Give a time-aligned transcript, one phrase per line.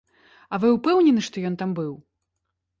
[0.53, 1.93] А вы ўпэўнены, што ён там быў?